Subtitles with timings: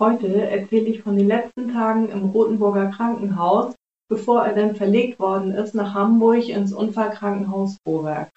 [0.00, 3.74] Heute erzähle ich von den letzten Tagen im Rothenburger Krankenhaus,
[4.08, 8.30] bevor er dann verlegt worden ist nach Hamburg ins Unfallkrankenhaus Vorwerk.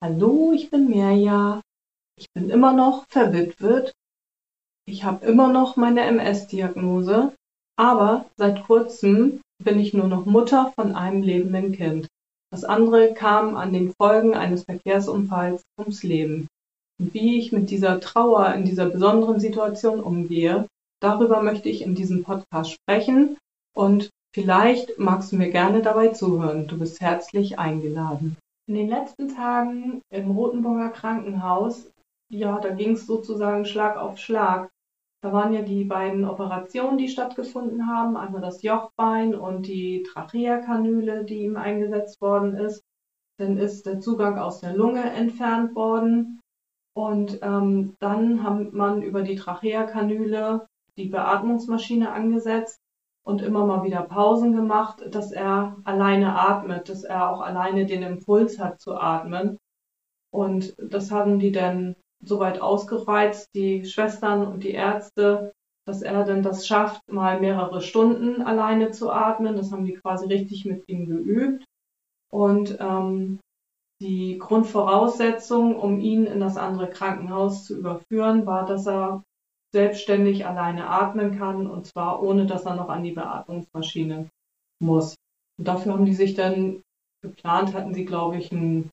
[0.00, 1.60] Hallo, ich bin Mirja.
[2.16, 3.92] Ich bin immer noch verwitwet.
[4.86, 7.32] Ich habe immer noch meine MS-Diagnose,
[7.76, 12.06] aber seit kurzem bin ich nur noch Mutter von einem lebenden Kind.
[12.52, 16.46] Das andere kam an den Folgen eines Verkehrsunfalls ums Leben.
[16.98, 20.66] Wie ich mit dieser Trauer in dieser besonderen Situation umgehe,
[21.00, 23.36] darüber möchte ich in diesem Podcast sprechen
[23.74, 26.68] und vielleicht magst du mir gerne dabei zuhören.
[26.68, 28.36] Du bist herzlich eingeladen.
[28.68, 31.90] In den letzten Tagen im Rotenburger Krankenhaus,
[32.30, 34.70] ja, da ging es sozusagen Schlag auf Schlag.
[35.22, 41.24] Da waren ja die beiden Operationen, die stattgefunden haben, einmal das Jochbein und die Tracheakanüle,
[41.24, 42.82] die ihm eingesetzt worden ist.
[43.38, 46.40] Dann ist der Zugang aus der Lunge entfernt worden
[46.96, 50.66] und ähm, dann hat man über die Tracheakanüle
[50.96, 52.78] die Beatmungsmaschine angesetzt
[53.24, 58.02] und immer mal wieder Pausen gemacht, dass er alleine atmet, dass er auch alleine den
[58.02, 59.58] Impuls hat zu atmen.
[60.30, 65.52] Und das haben die dann soweit ausgereizt, die Schwestern und die Ärzte,
[65.86, 69.56] dass er dann das schafft, mal mehrere Stunden alleine zu atmen.
[69.56, 71.64] Das haben die quasi richtig mit ihm geübt.
[72.30, 73.38] Und ähm,
[74.04, 79.24] die Grundvoraussetzung, um ihn in das andere Krankenhaus zu überführen, war, dass er
[79.72, 84.28] selbstständig alleine atmen kann und zwar ohne, dass er noch an die Beatmungsmaschine
[84.80, 85.16] muss.
[85.58, 86.82] Und dafür haben die sich dann
[87.22, 88.90] geplant, hatten sie, glaube ich, einen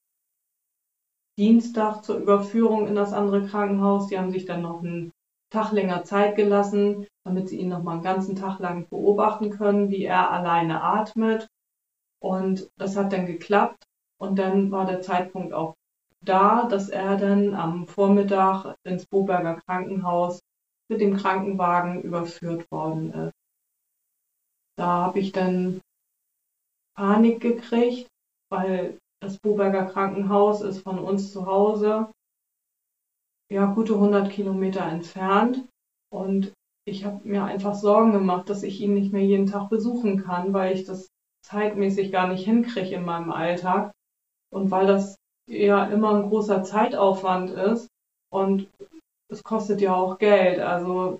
[1.38, 4.08] Dienstag zur Überführung in das andere Krankenhaus.
[4.08, 5.12] Die haben sich dann noch einen
[5.52, 9.89] Tag länger Zeit gelassen, damit sie ihn noch mal einen ganzen Tag lang beobachten können,
[9.89, 11.48] wie er alleine atmet.
[12.22, 13.84] Und das hat dann geklappt.
[14.22, 15.73] Und dann war der Zeitpunkt auch
[16.23, 20.39] da, dass er dann am Vormittag ins Boberger Krankenhaus
[20.89, 23.33] mit dem Krankenwagen überführt worden ist.
[24.77, 25.81] Da habe ich dann
[26.95, 28.08] Panik gekriegt,
[28.52, 32.11] weil das Boberger Krankenhaus ist von uns zu Hause
[33.52, 35.67] ja gute 100 Kilometer entfernt
[36.11, 36.53] und
[36.88, 40.53] ich habe mir einfach Sorgen gemacht, dass ich ihn nicht mehr jeden Tag besuchen kann,
[40.53, 41.08] weil ich das
[41.45, 43.92] zeitmäßig gar nicht hinkriege in meinem Alltag.
[44.52, 45.16] Und weil das
[45.48, 47.88] ja immer ein großer Zeitaufwand ist
[48.32, 48.67] und
[49.30, 50.60] es kostet ja auch Geld.
[50.60, 51.20] Also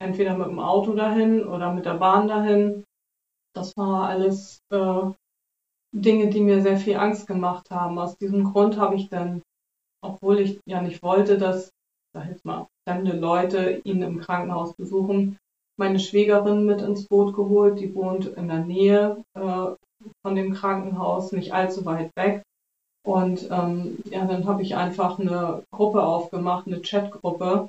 [0.00, 2.84] entweder mit dem Auto dahin oder mit der Bahn dahin.
[3.54, 5.02] Das war alles äh,
[5.94, 7.98] Dinge, die mir sehr viel Angst gemacht haben.
[7.98, 9.42] Aus diesem Grund habe ich dann,
[10.02, 11.70] obwohl ich ja nicht wollte, dass,
[12.14, 15.38] sag jetzt mal, fremde Leute ihn im Krankenhaus besuchen,
[15.78, 17.78] meine Schwägerin mit ins Boot geholt.
[17.78, 19.74] Die wohnt in der Nähe äh,
[20.22, 22.42] von dem Krankenhaus, nicht allzu weit weg.
[23.04, 27.68] Und ähm, ja, dann habe ich einfach eine Gruppe aufgemacht, eine Chatgruppe.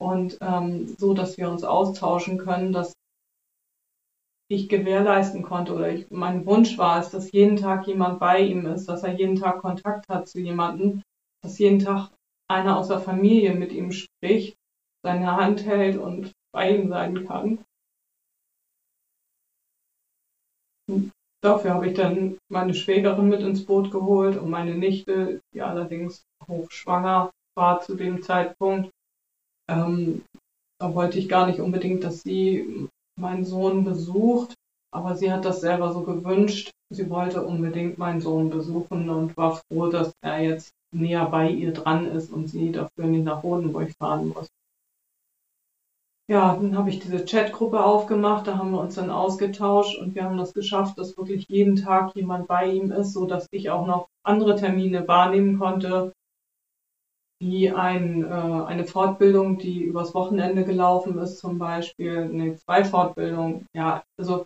[0.00, 2.92] Und ähm, so, dass wir uns austauschen können, dass
[4.50, 8.64] ich gewährleisten konnte oder ich, mein Wunsch war es, dass jeden Tag jemand bei ihm
[8.66, 11.02] ist, dass er jeden Tag Kontakt hat zu jemandem,
[11.42, 12.10] dass jeden Tag
[12.48, 14.56] einer aus der Familie mit ihm spricht,
[15.04, 17.58] seine Hand hält und bei ihm sein kann.
[21.40, 26.24] Dafür habe ich dann meine Schwägerin mit ins Boot geholt und meine Nichte, die allerdings
[26.48, 28.90] hochschwanger war zu dem Zeitpunkt.
[29.70, 30.22] Ähm,
[30.80, 32.88] da wollte ich gar nicht unbedingt, dass sie
[33.18, 34.54] meinen Sohn besucht,
[34.92, 36.70] aber sie hat das selber so gewünscht.
[36.90, 41.72] Sie wollte unbedingt meinen Sohn besuchen und war froh, dass er jetzt näher bei ihr
[41.72, 44.48] dran ist und sie dafür nicht nach Rodenburg fahren muss
[46.30, 50.24] ja, dann habe ich diese Chatgruppe aufgemacht, da haben wir uns dann ausgetauscht und wir
[50.24, 53.86] haben das geschafft, dass wirklich jeden Tag jemand bei ihm ist, so dass ich auch
[53.86, 56.12] noch andere Termine wahrnehmen konnte,
[57.40, 63.66] wie ein, äh, eine Fortbildung, die übers Wochenende gelaufen ist, zum Beispiel, eine zwei Fortbildungen,
[63.74, 64.44] ja, also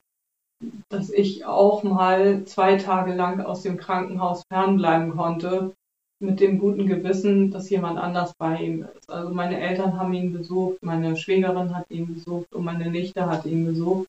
[0.89, 5.75] dass ich auch mal zwei Tage lang aus dem Krankenhaus fernbleiben konnte,
[6.23, 9.11] mit dem guten Gewissen, dass jemand anders bei ihm ist.
[9.11, 13.45] Also meine Eltern haben ihn besucht, meine Schwägerin hat ihn besucht und meine Nichte hat
[13.45, 14.07] ihn besucht.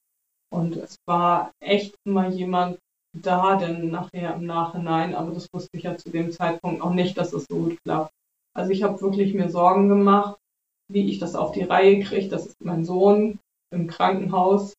[0.51, 2.77] Und es war echt immer jemand
[3.15, 7.17] da, denn nachher im Nachhinein, aber das wusste ich ja zu dem Zeitpunkt auch nicht,
[7.17, 8.11] dass es so gut klappt.
[8.55, 10.37] Also ich habe wirklich mir Sorgen gemacht,
[10.91, 13.39] wie ich das auf die Reihe kriege, dass mein Sohn
[13.71, 14.73] im Krankenhaus,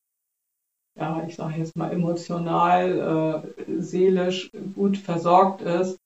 [0.97, 5.97] ja, ich sage jetzt mal emotional, äh, seelisch gut versorgt ist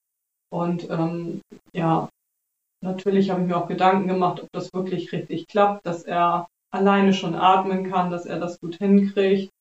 [0.51, 1.41] und ähm,
[1.73, 2.09] ja,
[2.81, 7.13] natürlich habe ich mir auch Gedanken gemacht, ob das wirklich richtig klappt, dass er alleine
[7.13, 9.51] schon atmen kann, dass er das gut hinkriegt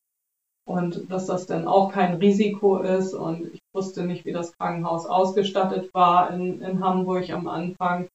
[0.66, 3.14] und dass das dann auch kein Risiko ist.
[3.14, 8.08] Und ich wusste nicht, wie das Krankenhaus ausgestattet war in, in Hamburg am Anfang.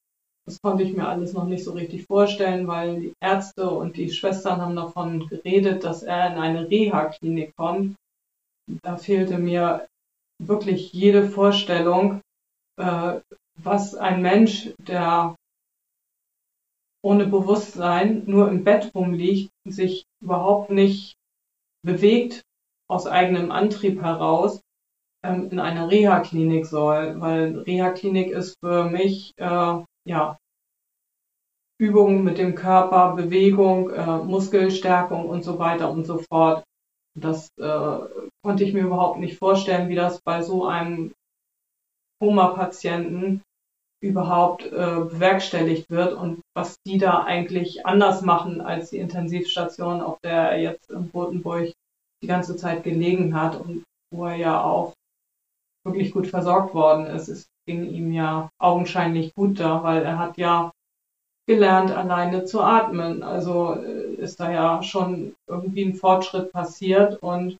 [0.45, 4.11] das konnte ich mir alles noch nicht so richtig vorstellen, weil die Ärzte und die
[4.11, 7.95] Schwestern haben davon geredet, dass er in eine Reha-Klinik kommt.
[8.81, 9.87] Da fehlte mir
[10.39, 12.21] wirklich jede Vorstellung,
[12.77, 13.19] äh,
[13.55, 15.35] was ein Mensch, der
[17.03, 21.15] ohne Bewusstsein nur im Bett rumliegt, sich überhaupt nicht
[21.83, 22.43] bewegt
[22.89, 24.61] aus eigenem Antrieb heraus,
[25.23, 30.37] ähm, in einer Reha-Klinik soll, weil Reha-Klinik ist für mich äh, ja
[31.79, 36.63] Übungen mit dem Körper, Bewegung, äh, Muskelstärkung und so weiter und so fort.
[37.15, 37.99] Das äh,
[38.43, 41.13] konnte ich mir überhaupt nicht vorstellen, wie das bei so einem
[42.23, 43.41] Koma-Patienten
[44.01, 50.19] überhaupt äh, bewerkstelligt wird und was die da eigentlich anders machen als die Intensivstation, auf
[50.23, 51.73] der er jetzt in Rotenburg
[52.23, 53.83] die ganze Zeit gelegen hat und
[54.13, 54.93] wo er ja auch
[55.85, 57.27] wirklich gut versorgt worden ist.
[57.27, 60.71] Es ging ihm ja augenscheinlich gut da, weil er hat ja
[61.45, 63.21] gelernt, alleine zu atmen.
[63.21, 67.57] Also äh, ist da ja schon irgendwie ein Fortschritt passiert und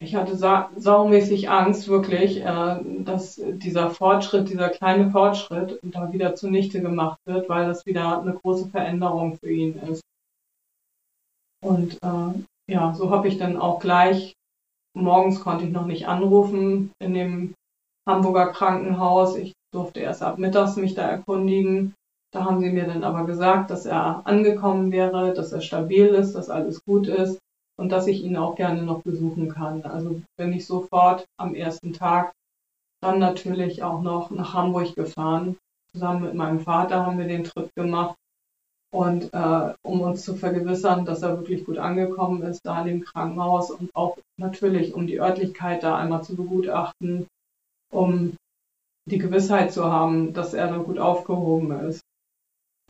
[0.00, 6.34] ich hatte sa saumäßig Angst, wirklich, äh, dass dieser Fortschritt, dieser kleine Fortschritt da wieder
[6.36, 10.02] zunichte gemacht wird, weil das wieder eine große Veränderung für ihn ist.
[11.60, 14.34] Und äh, ja, so habe ich dann auch gleich
[14.94, 17.54] morgens konnte ich noch nicht anrufen in dem
[18.08, 19.36] Hamburger Krankenhaus.
[19.36, 21.94] Ich durfte erst ab mittags mich da erkundigen.
[22.32, 26.34] Da haben sie mir dann aber gesagt, dass er angekommen wäre, dass er stabil ist,
[26.34, 27.38] dass alles gut ist
[27.78, 29.82] und dass ich ihn auch gerne noch besuchen kann.
[29.82, 32.32] Also bin ich sofort am ersten Tag
[33.00, 35.56] dann natürlich auch noch nach Hamburg gefahren.
[35.92, 38.16] Zusammen mit meinem Vater haben wir den Trip gemacht
[38.90, 43.04] und äh, um uns zu vergewissern, dass er wirklich gut angekommen ist da in dem
[43.04, 47.26] Krankenhaus und auch natürlich, um die Örtlichkeit da einmal zu begutachten,
[47.92, 48.36] um
[49.08, 52.02] die Gewissheit zu haben, dass er da gut aufgehoben ist.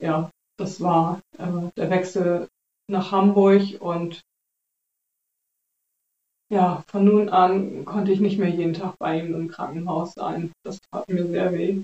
[0.00, 2.48] Ja, das war äh, der Wechsel
[2.88, 4.22] nach Hamburg und
[6.50, 10.52] ja, von nun an konnte ich nicht mehr jeden Tag bei ihm im Krankenhaus sein.
[10.64, 11.82] Das tat mir sehr weh.